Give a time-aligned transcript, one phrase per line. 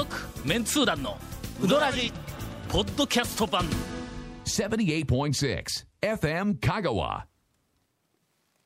[0.00, 0.16] 続
[0.46, 1.18] メンツー団の
[1.62, 2.10] ウドラジ
[2.70, 3.66] ポッドキャスト版。
[4.46, 5.62] 78.6
[6.00, 7.24] FM Kagawa.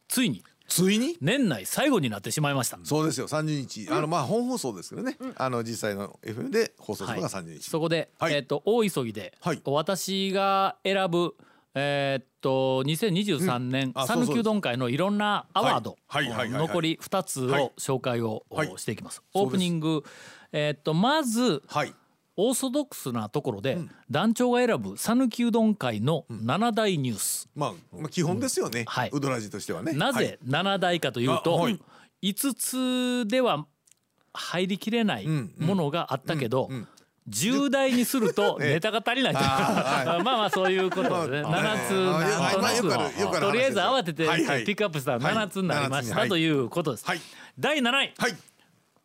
[0.06, 1.16] ついについに？
[1.20, 2.78] 年内最後になってしまいました。
[2.84, 3.88] そうですよ30日。
[3.90, 8.34] あのまあ本放送ですけどね、あの実際の FM で放送するのが30日、そこで、はい。
[8.34, 9.60] えっ、と大急ぎで、はい。
[9.64, 11.34] 私が選ぶ
[11.74, 16.28] えっ、と2023年あそうそう讃岐うどん会のいろんなアワード、はい。
[16.28, 16.52] はいはいはい。
[16.52, 17.62] はい残り2つはい。
[17.64, 18.72] を紹介を、はい。
[18.76, 19.20] していきます。
[19.34, 20.04] オープニング
[20.54, 21.92] えっ、とまずはい。
[22.36, 23.78] オーソドックスなところで、
[24.10, 29.10] 団長が選ぶ讃岐うどん会の7大ニュース、まあ、まあ基本ですよね、はい。
[29.12, 29.92] うどらじとしてはね。
[29.92, 31.80] なぜ7大かというと、あはい。
[32.22, 33.66] 5つでは
[34.32, 36.70] 入りきれないものがあったけど、
[37.28, 38.72] 10代にすると ええ。
[38.74, 39.38] ネタが足りないと。
[39.38, 44.64] いう、あ まあまあそういうことでね、まあ7つなんとなよくとりあえず慌ててはいはい。
[44.64, 47.06] ピックアップしたら7つになりましはいたということです。
[47.06, 47.20] はい。
[47.58, 47.92] 第7位。
[47.92, 48.36] はい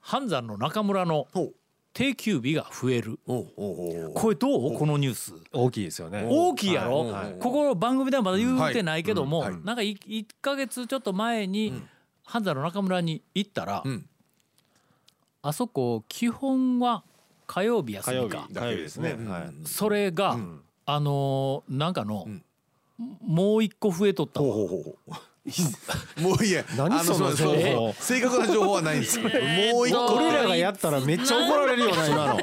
[0.10, 1.28] 半山の中村の
[1.94, 3.20] 定休日が増える。
[3.28, 4.74] これどう？
[4.74, 5.34] このニュース。
[5.54, 6.26] 大きいですよね。
[6.28, 11.80] 大きいやろ、はいここの番組ではまだ言うてないけども、はいうんなんか 1, ヶ月ちょっと前に
[12.26, 14.10] 半沢の中村に行ったら、ん。
[15.44, 17.04] あそこ基本は
[17.46, 18.48] 火曜日休みか。
[18.52, 19.12] 火曜日ですね。
[19.12, 19.28] うん。
[19.30, 19.44] はい。
[19.66, 20.40] それが、
[20.88, 22.28] あのーなんかの、
[23.22, 24.48] もう一個増えとったわ。
[24.48, 25.14] ほうほうほうほう
[26.22, 26.64] もういいや。
[26.76, 27.94] 何あのそのそう情報。
[27.94, 29.20] そう正確な情報はないんです。
[29.22, 30.06] もう一個。
[30.16, 32.34] 俺らがやったらめっちゃ怒られるよな今の。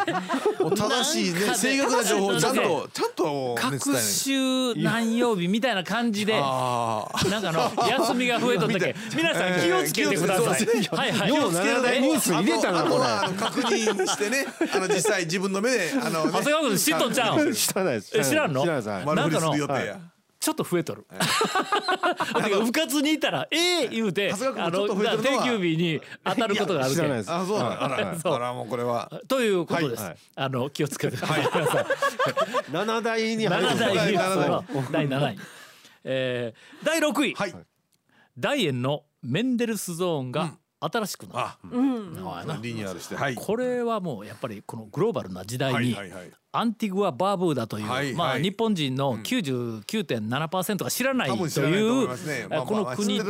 [0.61, 8.95] もう正しいね正確な情報をちゃんとちゃんと各週何曜日みたいな感じでなんかの休みが増えとったけ。
[9.15, 10.67] 皆さん気をつけてください。
[10.97, 11.35] はいはい。
[11.35, 13.05] よう7大ニュース入れたなこれ
[13.39, 14.47] 確認してね。
[14.75, 16.31] あの実際自分の目であのね。
[16.33, 17.45] 長谷川君知っとんちゃう？
[17.45, 18.11] ん知らないです。
[18.19, 18.63] え知らんの？
[18.63, 18.89] 知らないです。
[18.89, 19.05] はい。
[19.07, 19.97] 丸振りする予定なんかや
[20.47, 21.05] ちょっと増えとる。
[21.11, 21.17] て
[22.51, 26.93] かうかつにいたら、ええ言うて、あの、定休日に当たることがある。
[27.27, 28.35] あそうなのあらそう。
[28.35, 29.11] あらもうこれは。
[29.27, 30.09] ということです。
[30.37, 31.49] あの、気をつけてください。
[31.53, 31.87] 皆さん
[32.71, 33.79] 七大に入7る。
[33.81, 34.13] 代第
[34.49, 35.39] の第7位。
[36.05, 37.35] えー、第6位。
[37.35, 37.55] はい。
[38.39, 41.71] 大円のメンデルスゾーンが新しくなる。
[42.63, 43.35] リニューアルしてはい。
[43.35, 45.97] これはもうやっぱりこのグローバルな時代に、
[46.53, 52.09] アンティグア・バーブーダという、はいまあ、はい日本人の99.7%が知らないという
[52.67, 53.29] この国とえ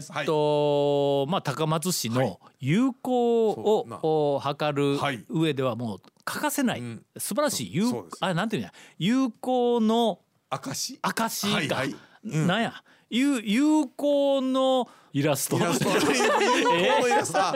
[0.00, 5.16] ーっとまあ高松市の友好をお図はい。
[5.18, 7.02] る上ではもう欠かせない、ん。
[7.16, 8.72] 素晴らしい友あなんていうんや。
[8.98, 10.98] 友好の証？
[11.02, 11.96] 証が、はいはい。
[12.24, 12.74] なんや
[13.14, 15.56] 友友好のイラスト。
[15.56, 15.88] イラスト。
[15.88, 17.38] 有効のイラスト。
[17.38, 17.52] あ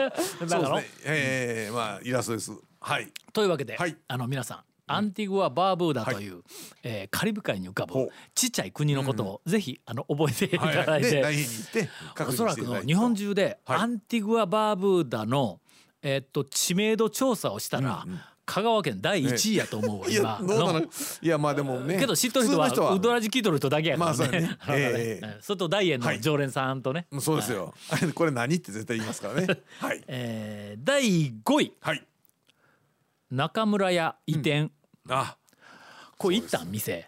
[0.47, 2.53] だからええまあイラストです。
[2.79, 3.11] はい。
[3.33, 3.97] というわけで、はい。
[4.07, 6.43] あの皆さんアンティグア・バーブーダという、
[6.81, 11.89] えーカリブ海に浮かぶちっちゃい国のことをぜひあの覚えていただいて、
[12.25, 13.79] おそらくの日本中ではい。
[13.79, 15.59] アンティグア・バーブーダの、
[16.01, 18.05] えーっと知名度調査をしたら、
[18.51, 20.79] 香川県第1位やと思うわ、いや今どうなの？
[20.79, 20.87] の。
[21.21, 24.17] いやまあでもねけど知っとる人はウドラジ聞いとる人だけやからね。
[24.17, 24.57] まあね。
[24.69, 27.05] ええうんそれと大円の常連さんとね。
[27.11, 27.73] もうそうですよ。
[28.15, 29.47] これ何って絶対言いますからね。
[29.79, 30.03] はい。
[30.07, 31.73] えー第5位。
[31.81, 32.03] はい。
[33.31, 34.71] 中村屋移転、
[35.09, 35.37] あ。
[36.17, 36.71] これ行ったん？
[36.71, 37.07] 店。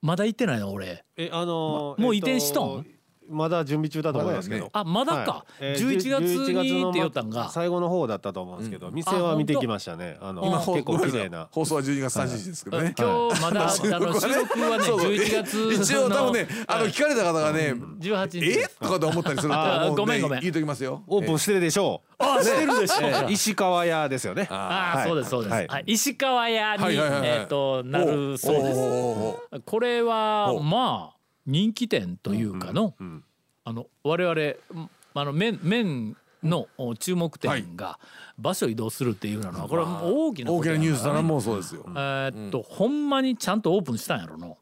[0.00, 0.70] まだ行ってないの？
[0.72, 1.04] 俺。
[1.16, 2.90] えあのーもう移転しとんえっと
[3.30, 4.68] まだ準備中だと思いますけど。
[4.72, 5.54] あまだか、はい。
[5.60, 10.18] えー11月11にのって言ったんが最後の方だったと思うんですけど、店は見てきましたね。
[10.20, 11.48] あの今結構綺麗な。
[11.50, 12.94] 放送は12月30日ですけどね。
[12.98, 13.72] 今日まだ、あの
[14.20, 15.10] 収録はねそうそう。
[15.12, 18.66] 11月の一応多分ねあの聞かれた方がね18日え？
[18.80, 20.40] とかと思ったりするとあ思ごめんごめん。
[20.40, 21.02] 言うときますよ。
[21.06, 22.22] オープンしてるでしょう。
[22.22, 23.10] あしてるでしょう。
[23.10, 24.46] えー石川屋ですよね。
[24.50, 25.08] ああ、はい。
[25.08, 25.66] そうですそうです、はい。
[25.68, 25.84] はい。
[25.86, 27.28] 石川屋に、はいはいはいはい。
[27.28, 29.60] えっ、となるそうです。
[29.64, 31.19] これはまあ
[31.50, 32.94] 人気店というかの、
[33.64, 37.98] あの我々んあの麺麺のお注目点が
[38.38, 41.84] 場所移動するっていうのはこれは大きな大きなニュースだなもうそうですよ。
[41.88, 44.56] えーっと、ほんまにちゃんとオープンしたんやろの。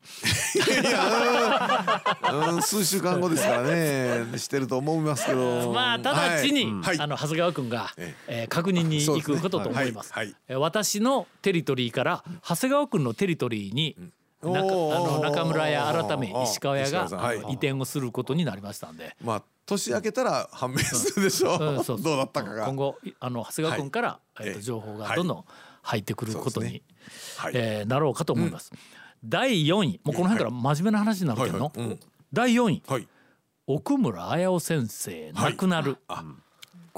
[2.55, 2.63] うん。
[2.63, 4.39] 数週間後ですからね。
[4.39, 5.73] してると思いますけど。
[5.73, 6.99] まあ直ちに、はい。
[6.99, 8.45] あの長谷川君が、ええ。
[8.45, 10.13] ー確認に行くことと思います。
[10.49, 13.97] 私のテリトリーから長谷川君のテリトリーに、
[14.43, 14.97] 中おー。
[14.97, 19.17] あの中村屋改め石川屋が移転をすることになりましたんで。
[19.23, 21.55] まあ年明けたら判明するでしょう。
[21.55, 21.59] ん。
[21.59, 22.01] そうそう。
[22.03, 22.67] どうだったかが。
[22.67, 25.45] 今後いあの長谷川君から、えーと情報がどんどん
[25.83, 26.83] 入ってくることに、
[27.37, 27.53] はい。
[27.55, 28.73] えーなろうかと思います。
[29.25, 30.01] 第4位。
[30.05, 31.73] もうこの辺から真面目な話になるけど。
[32.33, 32.83] 第4位。
[32.87, 33.09] はい。
[33.67, 36.25] 奥村綾夫先生亡くなる、あ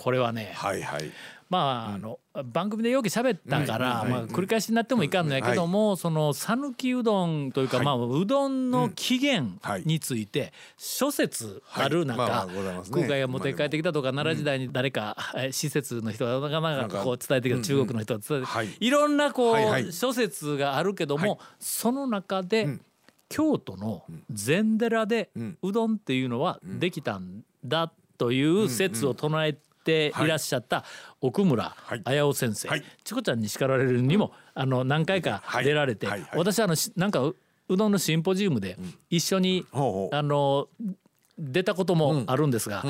[0.01, 1.13] これはね、はいはい。
[1.51, 7.87] まああの番組でよく喋ったから、まあ、繰り返しになってもいかんのやけども、その讃岐うどんというか、はい。
[7.87, 12.49] まあうどんの起源はいについて諸説ある中、
[12.91, 18.69] 空海が持って帰ってきたとか、奈良時代に誰か、えー施設の人がなかなかこう伝えてきた中国の人が伝えて、はい。
[18.81, 21.39] いろんなこう、諸説があるけども、はい。
[21.59, 22.81] その中で、ん。
[23.29, 25.59] 京都の禅寺でん。
[25.63, 30.13] うどんっていうのはできたんだという説を唱えてい。
[30.29, 30.85] らっしゃった
[31.21, 32.03] 奥村はい。
[32.05, 32.85] 綾尾先生、はい。
[33.05, 35.65] チコちゃんに叱られるにもあの何回かはい。
[35.65, 37.37] 出られて、私あのしなんかう
[37.69, 38.77] うどんのシンポジウムで
[39.11, 40.69] 一緒に、あの
[41.39, 42.85] 出たこともあるんですが、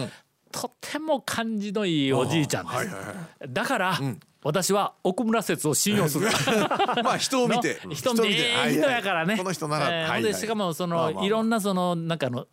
[0.51, 3.53] とても感じのいいおじいちゃんです。
[3.53, 3.99] だから、
[4.43, 6.29] 私は奥村説を信用する。
[7.05, 7.79] まあ人を見て。
[7.85, 8.29] の 人見て。
[8.31, 9.37] ええ人やからね。
[9.37, 10.35] この人なら、えーはいはい。
[10.35, 11.25] しかもその、まあまあまあ。
[11.27, 12.47] いろんなそのなんかあの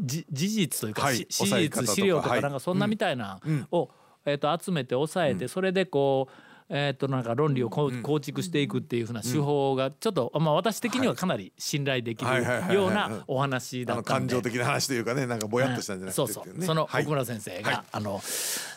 [0.00, 1.16] じ事実というか、はい。
[1.16, 3.90] し史実資料とかはいなんかそんなみたいなを、
[4.24, 6.53] えっ、と集めて抑えて、それでこう。
[6.70, 14.32] えっとなんか論理を構築していくっていうふうな手法がちょっと、まあ、私的にはかなり信頼できるはいはいはいはいようなお話だったんで。
[14.34, 17.82] 感情的な話というかねなんかぼやっとしたんじゃなくてそうそう、そのはい奥村先生が、はい。
[17.92, 18.22] あの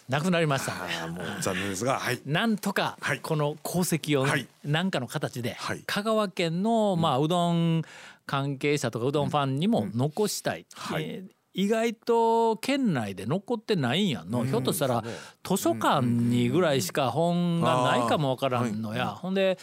[0.10, 1.12] 亡くなりましたね。
[1.12, 2.20] もう残念ですがはい。
[2.26, 3.20] なんとかはい。
[3.20, 4.48] この功績をはい。
[4.66, 5.84] 何かの形ではい。
[5.86, 7.84] 香川県のまあうどん
[8.26, 10.66] 関係者とかうどんファンにも残したい。
[10.76, 11.04] はい。
[11.04, 15.04] えー意外と県内で残ってないんやんの、ひょっとしたら
[15.44, 19.58] 図書館にぐらいしか本がないかもわからんのや、ほんで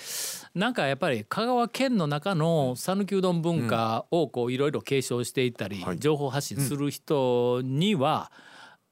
[0.55, 5.99] なんかやっぱり香川県の中の讃岐うどん文化をこういろいろ継承していったり、はい。
[6.00, 8.32] 情報発信する人には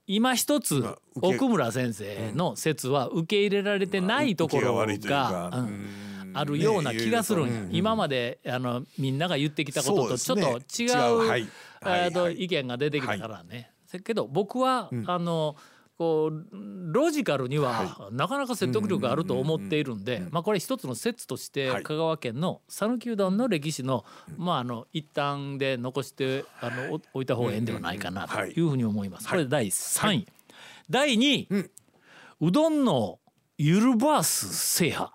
[0.06, 0.84] 今一つ
[1.20, 10.42] 奥村先生の説は受け入れられてないところがうんあるような気がするんや、ね今まであのみんなが言ってきたこととちょっと
[10.82, 11.28] 違う違う。
[11.28, 11.48] はい。
[11.82, 12.44] えーとはいはい。
[12.44, 13.70] 意見が出てきたからね。
[13.86, 15.56] せけど僕は、あの
[15.98, 16.46] こう
[16.92, 21.82] ロジカルにはなかなか説得力があると思っているんで、まあこれ一つの説としてはい。
[21.82, 24.04] 香川県の讃岐うどんの歴史の、
[24.36, 28.50] まああの一旦で残してあのお置いた方がええんではないかなとい。
[28.52, 29.28] うふうに思います。
[29.28, 30.26] これ第3位、
[30.88, 31.48] 第2位、
[32.40, 33.18] うどんの
[33.58, 35.10] ゆるバース制覇。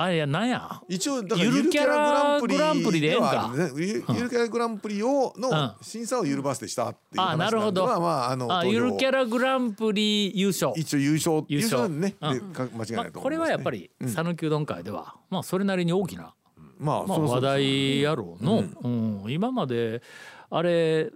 [0.00, 0.80] あれやなんや？
[0.88, 3.72] 一応だからゆるキャラグランプリではあるね。
[3.74, 7.84] ゆゆるキャラグランプリをの審査をゆるバースでしたっていう話あなるほど。
[7.84, 10.72] まあまああのあゆるキャラグランプリ優勝。
[10.76, 12.30] 一応優勝優優勝勝ね、うん。
[12.30, 12.96] 間違いないと思います、ね。
[12.96, 16.32] まあ、これはやっぱり讃岐うどん界では、まあそれなりに大きな、
[16.78, 19.24] まあ、話題やろうの、うん。
[19.26, 20.00] 今まで
[20.48, 21.10] あれ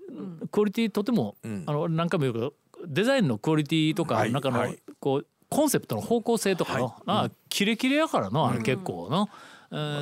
[0.50, 1.36] クオリティとても、
[1.66, 4.82] あの何回も言うけどデザインのクオリティとか、はい中の、はい。
[4.98, 9.28] こうコンセプトの方向性とかの、あキレキレやからのあれ結構の。
[9.30, 9.52] えー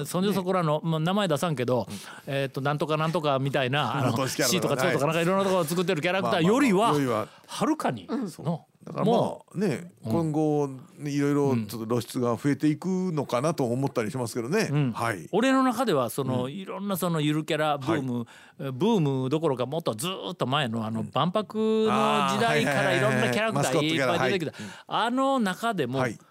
[0.05, 1.87] そんじょそこらの、まあ、名前出さんけど、
[2.27, 5.25] えっとなんとかなんとかみたいな あの C とかとか2とかなんかい。
[5.25, 7.67] ろんなところを作ってるキャラクターよりははは。
[7.67, 10.69] るかにのだからまもあね、今後
[10.99, 15.29] ねいろいろちょっと露出が増えていくのかなと思ったりしますけどね、はい。
[15.33, 18.27] 俺の中ではその、いろんなそのゆるキャラブーム、
[18.59, 21.93] ブームどころかもっとずーっと前のあの万博の
[22.31, 24.59] 時代からいろんなキャラクターいっぱい出てきた、
[24.89, 26.13] あの中でも、はい。
[26.13, 26.30] まあ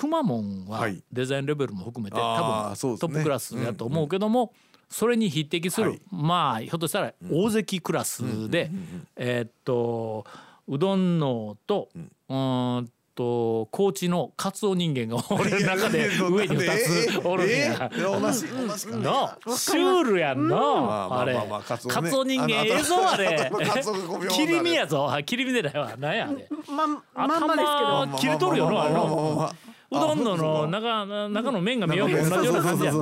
[0.00, 1.02] くまモンははい。
[1.12, 3.08] デザインレベルも含めて、多分あーそうですね。
[3.12, 4.54] トップクラスやと思うけども、
[4.88, 6.00] それに匹敵する、はい。
[6.10, 8.70] まあひょっとしたら大関クラスで、
[9.16, 10.24] えーっと
[10.66, 17.90] うどんのと、うーんと高知のカツオ人間が俺の中で上に2つおるんや。
[17.92, 20.56] のシュールやんの、
[20.86, 21.36] まあれ。
[21.66, 23.50] カツオ人間あのええぞあれ。
[23.66, 25.12] カツオが5秒切り身やぞ。
[25.12, 26.48] あ切り身でないわなんやあれ。
[26.74, 29.50] ままんまです頭切れとるよなあの
[29.90, 32.92] うどんののあ中中の麺が見よう中の麺同じような感じや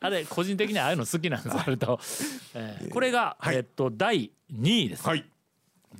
[0.00, 1.98] あれ個人的にああいうの好きなんですあれと、
[2.54, 5.24] えーこれが、はいえっと第2位です、はい。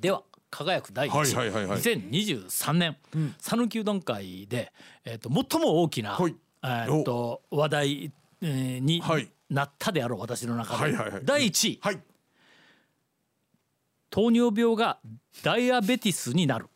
[0.01, 1.81] では輝く第1位、はいはいはいはい。
[1.81, 2.97] 2023年。
[3.41, 4.73] 讃岐、うどん会で、
[5.05, 6.35] えっと最も大きな、はい。
[6.63, 9.29] えっと話題、えーにはい。
[9.51, 11.25] なったであろう私の中で、はいはいはい。
[11.25, 12.01] 第1位、はい。
[14.11, 14.99] 糖尿病が
[15.43, 16.69] ダイアベティスになる。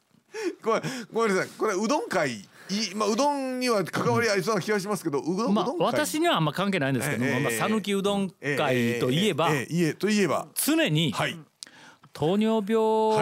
[0.62, 0.82] ごめん
[1.12, 1.49] ごめんなさい。
[1.56, 10.49] これうどん会いまあうどんには関わりありそうな気がしますけどうどん,、まあ私にはあんま関係ないんですけども、讃岐うどん会といえば、えといえば。
[10.54, 11.38] 常にはい。
[12.12, 13.16] 糖尿病を、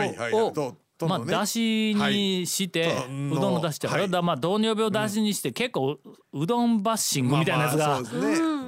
[1.08, 1.36] まあどんね。
[1.36, 3.30] 出汁にして、はい。
[3.32, 4.08] うどんの出汁って、はい。
[4.22, 5.98] まあ糖尿病出汁にして結構
[6.32, 8.00] うどんバッシングみたいなやつが、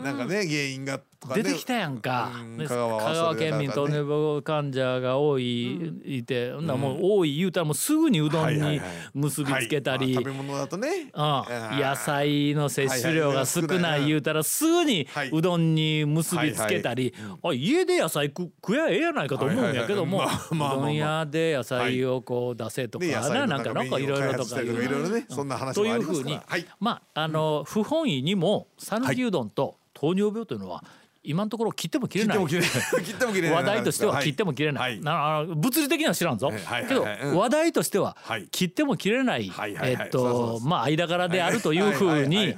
[0.03, 1.01] なんかね原因が
[1.35, 2.69] 出てきたやんか、でうん。
[2.69, 8.89] 香川は香川県民糖尿病患者が多い、いてほんならもう多い言うたらもうすぐにうどんにはいはいはい。
[9.15, 10.25] 結びつけたり、はい。
[10.25, 10.89] まあ食べ物だとね。
[11.13, 11.81] うん。
[11.81, 15.31] 野菜の摂取量が少ない言うたらすぐにはい。
[15.33, 25.27] うどんに結びつけたり、あ家で野菜食食やええやないかと思うんやけども、はいうどん屋で野菜をこう出せとかね野菜ななんかなんかいろいろとかいろいろね。
[25.29, 26.67] そんな話ともありますいうふうに、からはい。
[26.81, 30.85] まああの不本意にも讃岐うどんと糖尿病というのは
[31.25, 32.39] 今のところ切っても切れない。
[32.39, 36.53] 話題としては切っても切れない、物理的には知らんぞ、
[36.87, 37.37] けど、うん。
[37.37, 38.47] 話題としてははい。
[38.51, 39.51] 切っても切れない、
[39.83, 42.55] えっとまあ間柄であるというふうはいに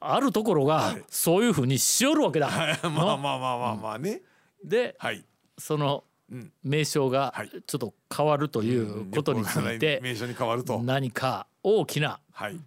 [0.00, 2.48] あるところがそういうふうにしよるわけだ。
[2.48, 2.78] はい。
[2.82, 4.22] まあまあまあまあまあね。
[4.64, 5.22] ではい。
[5.58, 6.52] そのうん。
[6.62, 7.50] 名称がはい。
[7.50, 10.82] ちょっと変わるということについて名称に変わると。
[10.82, 12.58] 何か大きなはい。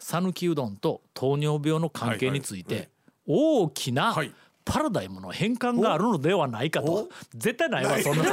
[0.00, 2.90] 讃岐うどんと糖尿病の関係について
[3.26, 4.32] 大きなはい
[4.64, 6.92] パラダイムの変換があるのではないかと。
[6.92, 7.08] お？
[7.34, 8.24] 絶対ないわそんな。
[8.24, 8.30] 呼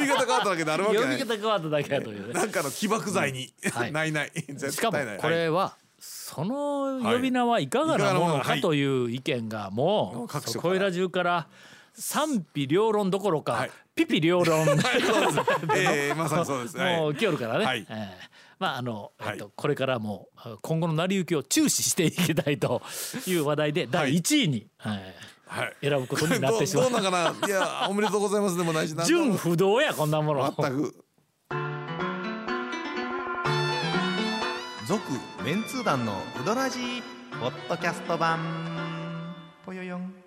[0.00, 1.16] び方変わっただけであるわけ呼ない。
[1.16, 2.34] び方変わっただけやというね。
[2.34, 3.52] なんかの起爆剤に。
[3.72, 3.92] はい。
[3.92, 4.32] ないない。
[4.48, 11.48] 絶しかもこれはその呼び名はいかがなものかはいという意見がもうそこいら中から
[11.94, 13.70] 賛否両論どころかはい。
[13.94, 14.66] ピピ両論。
[15.76, 16.76] えーまさにそうです。
[16.76, 16.96] はい。
[16.96, 17.86] もう来よるからね、はい。
[17.88, 20.28] えーまああの、えっとはこれからも
[20.62, 22.82] 今後の成り行きを注視していきたいと
[23.26, 25.02] いう話題で第1位に、はい
[25.46, 25.76] はい。
[25.82, 26.90] 選ぶことになってしまう。
[26.90, 27.48] どうどうなんかな？
[27.48, 30.54] いやおめでとうございますでもないし純不動やこんなもの。
[30.56, 31.04] 全く。
[34.86, 35.00] 続
[35.44, 37.02] メンツー団のウドラジー
[37.40, 38.38] ポッドキャスト版。
[39.64, 40.23] ぽよよん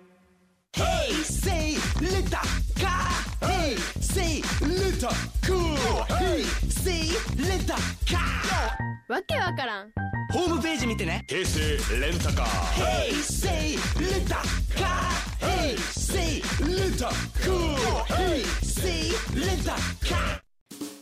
[1.24, 3.08] say let the car
[3.40, 7.74] hey say let the cool hey say let the
[8.06, 8.76] car
[9.08, 9.92] わけわからん
[10.32, 11.60] ホームページ見てね平成
[11.98, 12.46] レンタカー
[13.08, 14.34] hey say let the
[14.78, 15.10] car
[15.40, 17.06] hey say let the
[17.44, 17.74] cool
[18.14, 20.47] hey say let the car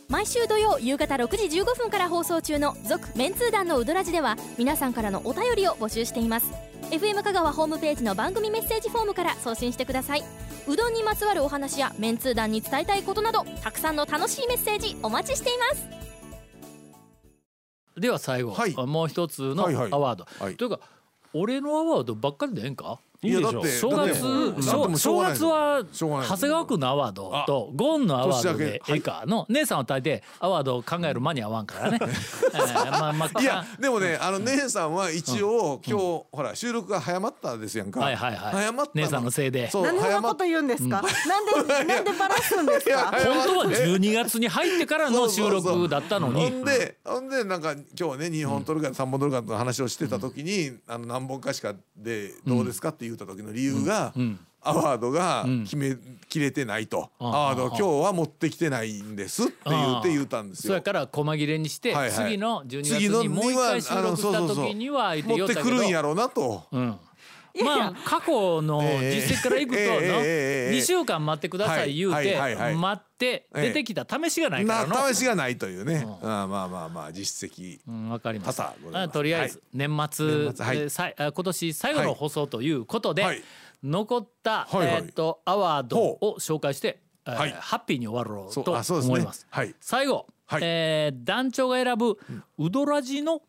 [0.08, 6.46] 毎週土曜夕方6時15分から放送中の「続・メンツー団のウドラジ」では皆さんからのお便りを募集しています。
[6.90, 10.22] FM 香川ホームページの番組メッセージフォームから送信してください。
[10.68, 15.84] うどんにまつわるお話やメンツー団に伝えたいことなどたくさんの楽しいメッセージお待ちしています。
[18.00, 18.75] では最後、はい。
[18.76, 19.92] もう一つのはいはい。
[19.92, 20.56] アワード、はい。
[20.56, 20.78] というか
[21.34, 23.00] 俺のアワードばっかりでええんか？
[23.23, 24.20] いやだって正月
[24.99, 31.99] 正月は長谷川君のアワードとゴンのアワードでええかの姉さんは大抵アワードを考える間に合わんからね。
[33.40, 38.00] いやでもねあの姉さんは一応今日ほら収録が早まったですやんか。
[38.00, 38.52] はいはいはい。
[38.52, 39.70] 早まった姉さんのせいで。
[39.73, 42.90] 何早まっのこと言うんですか、なんで なんでバラすんですか？
[42.90, 46.50] いや本当は12月に入ってからの収録だったのに。
[46.50, 54.12] ほんでほんでなんか今日はね2本取るか3本取るかの話をしてた時に、あの何本かしかでどうですかって言った時の理由が、
[54.60, 55.96] アワードが決め
[56.28, 60.72] きれてないと、あアワード今日は持ってきてないんですって言って言ったんですよ。
[60.72, 60.82] そや。
[60.82, 66.64] から細切れにして、次の12月にもう一回収録した時には持ってくるんやろうなと。
[66.72, 66.98] うん
[67.64, 72.38] まあ過去の実績からいくと2週間待ってください言うて
[72.75, 75.08] 待って出てきた試しがないからの。
[75.12, 77.78] 試しがないというね、うん、まあまあまあ実績。
[78.10, 78.62] わ、かります。
[79.12, 80.90] とりあえず年末、はい。
[80.90, 83.42] さ今年最後の放送ということで、
[83.82, 89.46] 残った、えっとアワードを紹介して、はい、ハッピーに終わろうと思います。
[89.50, 92.18] はい、最後、はえ団長が選ぶ
[92.58, 93.42] ウドラジの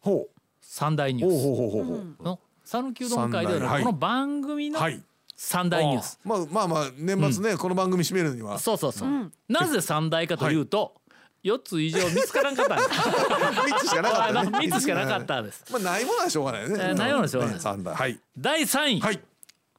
[0.62, 2.24] 三大ニュース。
[2.24, 5.02] の讃岐うどん会ではなくこの番組のはい。
[5.38, 6.20] 三大ニュース。
[6.26, 8.60] まあまあまあ年末ね、この番組締めるには。
[8.60, 9.32] そうそうそう。
[9.48, 10.96] なぜ三大かというと、
[11.44, 12.90] 四つ以上見つからんかったんです。
[13.70, 14.50] 三つしかなかったね。
[14.68, 15.64] 三つしかなかったんです。
[15.72, 17.56] まあないものはしょうがないよね、えーないものはしょうがない。
[17.56, 18.20] ね三大はい。
[18.38, 19.20] 第三位、はい。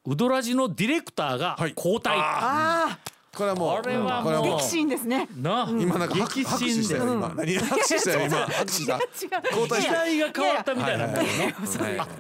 [0.07, 1.75] ウドラジのディレクターがはい。
[1.77, 2.17] 交代。
[2.19, 2.99] あ
[3.39, 5.29] これはもうこれは激震ですね。
[5.37, 8.37] なあ、今なんか 拍手したよ今、何拍手したよ今。
[8.47, 11.09] 拍手交代した代が変わったみたいな。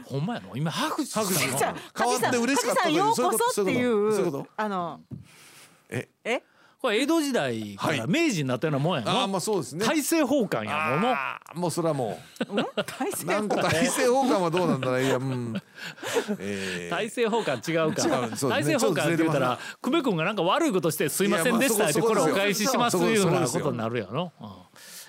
[0.04, 0.56] ほんまやの？
[0.56, 1.12] 今拍手し
[1.58, 1.78] たの？
[1.98, 4.16] 変わって嬉しかった梶さんようこそっていそういうこと？
[4.16, 4.46] そういううこと？
[4.56, 5.00] あの
[5.90, 6.08] え？
[6.24, 6.42] え？
[6.80, 9.28] これ江戸時代から明治になったようなもんやああの。
[9.28, 9.84] まあそうですね。
[9.84, 10.98] 大政奉還や
[11.54, 11.60] もん。
[11.62, 11.70] もう。
[11.72, 14.42] それはも大うなんか大政奉還？
[14.42, 15.54] はどうなんだろういやうん。
[16.38, 16.90] えー。
[16.90, 18.06] 大政奉還違うか。
[18.06, 18.36] 違うね。
[18.40, 24.32] 大政奉還って言ったら、久米君がなんか悪いことしてすいませんでしたってここれお返ししますいうようなそことになるやろ？
[24.40, 24.48] うん。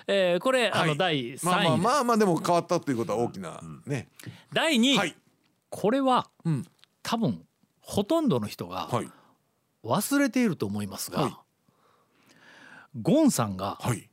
[0.08, 0.88] えーこれあはい。
[0.88, 1.76] の第まあまあ三位。
[1.76, 1.84] です。
[1.84, 4.08] まあまあでも変わったということは大きなね。
[4.52, 4.98] 第二位。
[4.98, 5.16] はい。
[5.68, 6.66] これはうん。
[7.04, 7.46] 多分
[7.80, 9.08] ほとんどの人がはい。
[9.84, 11.30] 忘れていると思いますはい。
[11.30, 11.39] が、
[12.94, 14.10] ゴンさんがはい。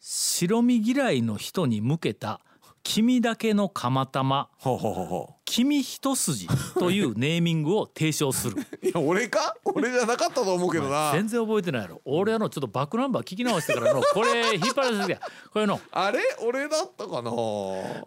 [0.00, 2.40] 白身嫌いの人に向けた
[2.84, 8.56] 「君だけの釜玉」ほうほうほうほ君一筋というネーミングを提唱する。
[8.56, 9.54] う いや俺か？
[9.62, 11.12] 俺じゃなかったと思うけどな。
[11.12, 12.00] 全然覚えてないやろ。
[12.06, 15.28] 俺あのちょっとバックナンバー聞き直してからのこれ引っ張られてきた。
[15.52, 15.78] これの。
[15.92, 16.20] あれ？
[16.42, 17.30] 俺だったかな？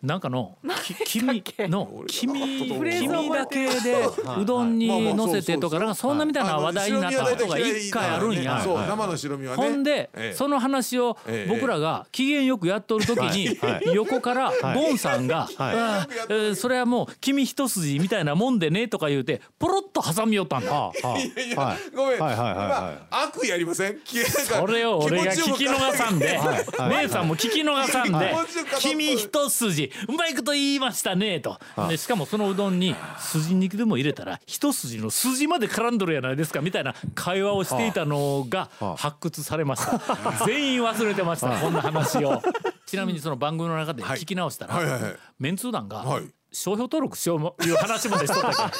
[0.01, 4.07] なんかのき君の俺君フレーズ君だけで
[4.41, 8.61] うどんに乗せてとかなんかそんなみたいな話題になったことが一回あるんや。
[8.63, 9.63] そう生の白身はね。
[9.63, 10.33] ほんで、ええ。
[10.33, 11.53] その話をええ。
[11.53, 13.59] 僕らが機嫌よくやっとる時に、
[13.93, 20.72] 横からゴンさんが「あーえーそれはもう君一筋みたいなもんでね」とか言うてポロッと挟み寄ったんだ。
[20.74, 21.77] あ あいやいや、はい。
[21.96, 23.08] ごめん、はいはいはいはい。
[23.10, 24.00] 今悪意ありません？
[24.06, 26.38] それを俺が聞き逃さんで。
[26.38, 26.56] は
[27.01, 27.04] い。
[27.04, 28.34] 姉さんも聞き逃さんで。
[28.34, 31.60] 気持ちよく「君一筋うまいこと言いましたね」と。
[31.89, 32.96] でしかもそのうどんに
[33.32, 40.46] 筋肉でも入れたら一筋の筋まで絡んどるやないですかみたいな会話をしていたのが発掘されました。
[40.46, 42.42] 全員忘れてました こんな話を。
[42.86, 44.86] ちなみにその番組の中で聞き直したらはい。
[44.86, 45.01] はい。
[45.01, 45.16] はい。
[45.39, 48.72] メンツー団がはい商標登録しようもいう話までしとったから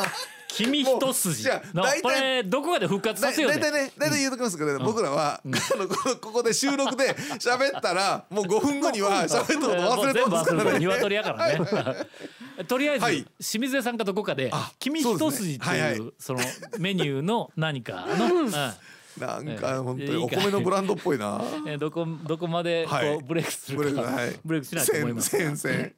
[0.48, 1.44] 君一筋。
[1.44, 10.80] じゃあの大体これどこかで復活ださせようぜ大体ね大体言うときますけど、僕らは、 あのこここで収録で喋ったらもう5分後には喋ったこと忘れてますからね。
[10.80, 11.60] 鶏やからね。
[12.68, 13.26] とりあえず、はい。
[13.40, 16.14] 清水屋さんかどこかであ「君一筋」っていうはいはい。
[16.18, 16.40] その
[16.80, 18.52] メニューの何かの、 うん。
[18.52, 21.42] なんか本当にお米のブランドっぽいな。
[21.68, 23.22] えーどこどこまでこう、はい。
[23.22, 24.40] ブレイクするかはい。
[24.46, 25.44] ブレイクしないと思いますが。
[25.44, 25.94] 先生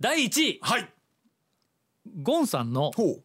[0.00, 0.88] 第1位はい。
[2.22, 3.22] ゴンさんのほう。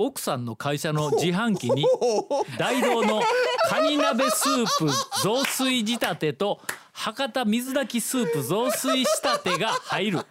[0.00, 1.84] 奥さんの会社の自販機に
[2.56, 3.20] 大道の
[3.68, 4.88] カニ鍋スープ
[5.22, 6.60] 雑炊仕立てと
[6.98, 10.18] 博多水炊きスープ雑炊仕立てが入る。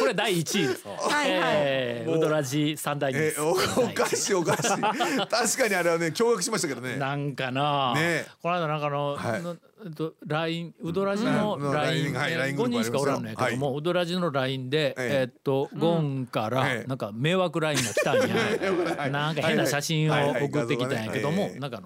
[0.00, 1.52] これ第1位です、はいはい。
[1.58, 4.68] えーウドラジ三大ニュースえおおかしいおかしい。
[4.80, 6.96] 確かにあれはね驚愕しましたけどね。
[6.96, 8.26] なんかな、ね。
[8.42, 9.42] この間なんかの、はい。
[9.42, 11.72] のえっと LINE ウドラジのうん。
[11.72, 15.20] LINE、はいえ LINE 5人しかおらんのやけども、はウドラジの LINE で、ええ。
[15.20, 16.88] えっとゴンからええ。
[16.88, 18.26] なんか迷惑 LINE が来たんや、
[19.10, 21.82] なんか変な写真を送ってきたんやけども、なんか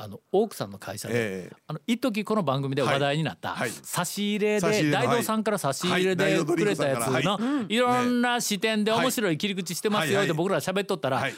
[0.00, 1.56] あの奥さんの会社で、ええ。
[1.66, 3.58] あの一時この番組で話題になった、はい。
[3.62, 3.70] はい。
[3.82, 6.44] 差し入れで大道さんから差し入れではい。
[6.46, 7.76] くれたやつの、い。
[7.76, 11.34] ろんな視点で面白い切り口してますよって僕ら喋っとったら、はい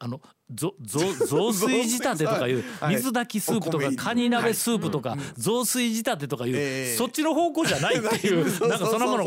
[0.00, 0.20] あの
[0.54, 2.94] ぞぞ雑炊仕立てとかいう はい。
[2.94, 6.96] 水炊きスープとかカニ鍋スープとか雑炊仕立てとかいうええ。
[6.96, 9.24] そっちの方向じゃないっていそう なんかそんなもの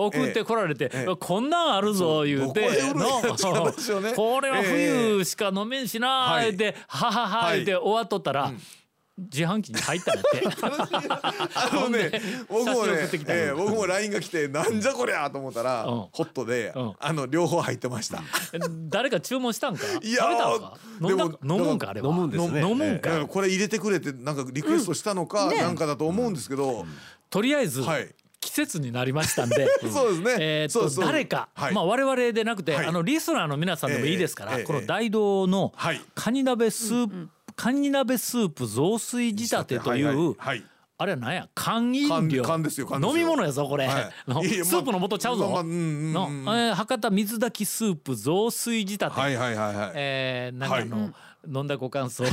[0.00, 2.94] を送ってこられてこんなんあるぞ言うてど
[4.14, 6.56] これは冬しか飲めんしなはい。
[6.56, 8.52] 言うてははは言うて終わっとったら
[9.18, 10.46] 自販機に入ったんやって。
[11.54, 12.12] あのね
[12.48, 12.92] 僕もね
[13.28, 15.90] ええ僕も LINE が来てなんじゃこりゃと思ったら、うん。
[15.90, 16.92] ホットで、うん。
[16.98, 18.22] あの両方入ってました。
[18.88, 19.86] 誰か注文したんか？
[19.86, 20.78] 食べいやーたのか？
[21.00, 22.10] 飲んだでも飲むんかあれは？
[22.10, 22.60] 飲むんですね。
[22.60, 26.84] 飲むんだかこれ入れてくれってなんかリクエストしたのか、なんかだと思うんですけど、
[27.30, 28.14] とりあえずはい。
[28.38, 29.66] 季節になりましたんで。
[29.92, 30.36] そうですね。
[30.38, 31.04] えーっとそうそう。
[31.06, 31.74] 誰か、はい。
[31.74, 32.86] まあ我々でなくて、はい。
[32.86, 36.00] あのリスナーの皆さんでもいいですから、ええええこの大道のはい。
[36.14, 40.64] カニ鍋スープ、カニ鍋スープ雑炊仕立てという、はいはいはい。
[40.98, 41.48] あれは何や？
[41.54, 42.42] 缶飲料。
[42.42, 43.16] 缶缶ですよ缶ですよ。
[43.18, 44.12] 飲み物やぞこれ、はい。
[44.30, 46.12] のいスープの素ちゃうぞ、まあまあうんうんうん。
[46.12, 49.92] の、えー博多水炊きスープ雑炊仕立て、はいはいはいはい。
[49.94, 51.12] えーなんかあの、
[51.46, 52.26] 飲んだご感想を。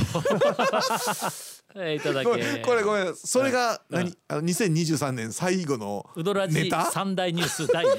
[1.76, 2.38] えーいただこけ。
[2.38, 6.90] れこれごめんそれが何、あの2023年最後のウドラジネタ？
[6.90, 7.90] 三大ニュース第1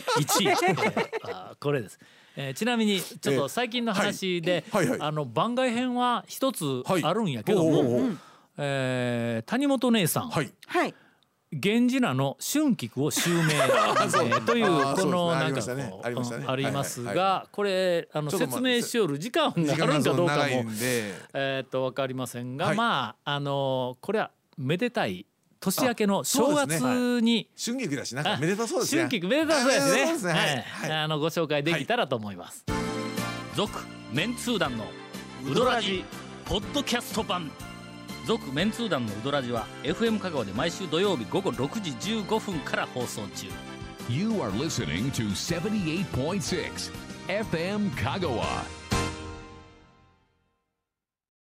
[1.53, 1.99] 位、 これです。
[2.37, 4.87] えーちなみにちょっと最近の話で、はい。
[4.87, 5.09] はいはい。
[5.09, 7.03] あの番外編は一つはい。
[7.03, 8.17] あるんやけども、おうおうおう。
[8.57, 10.51] えー谷本姉さん、はい。
[10.67, 10.93] はい。
[11.51, 15.61] 源氏名の春菊を襲名、 えーというこのなんか
[16.03, 21.13] ありますはいはいがこれあの説明しよる時間が時間があるんかどうかもんで。
[21.33, 22.75] えーっと分かりませんが、はい。
[22.75, 25.25] まああのこれはめでたい
[25.65, 29.79] 年明けの正月に春菊だしなんかめでたそうですね春菊めでたそうで
[30.17, 30.65] すね。
[30.67, 32.65] はいあのご紹介できたらと思います。
[33.55, 33.79] 続、
[34.11, 34.85] メンツー団の
[35.49, 36.03] ウドラジ
[36.45, 37.49] ポッドキャスト版。
[38.25, 43.47] 続メンツー団のウドラジは FM 香川で毎週土曜日午後6時15分から放送中。
[44.09, 46.91] You are listening to 78.6
[47.27, 48.45] FM Kagawa.